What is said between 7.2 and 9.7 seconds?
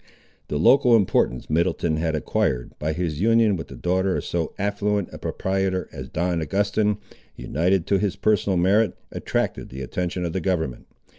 united to his personal merit, attracted